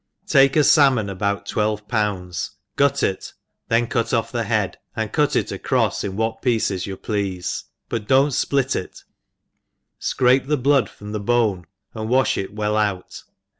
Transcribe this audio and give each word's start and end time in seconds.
TAKE 0.25 0.55
a 0.55 0.59
falmpn 0.61 1.11
about 1.11 1.45
twelve 1.45 1.87
pounds^ 1.87 2.55
gut 2.75 3.03
it,' 3.03 3.33
then 3.67 3.85
cut 3.85 4.15
off 4.15 4.31
the 4.31 4.45
head, 4.45 4.79
and'cut 4.95 5.35
it 5.35 5.51
a 5.51 5.59
crofs 5.59 6.03
iii 6.03 6.09
what 6.09 6.41
pieces 6.41 6.87
you 6.87 6.97
plcafe, 6.97 7.65
buf 7.87 8.07
don't 8.07 8.29
fplitit, 8.29 9.03
tfcrape 10.01 10.47
the 10.47 10.57
blood 10.57 10.89
from 10.89 11.11
the 11.11 11.19
bone, 11.19 11.67
and 11.93 12.09
wafli 12.09 12.45
it 12.45 12.55
well 12.55 12.77
out. 12.77 13.21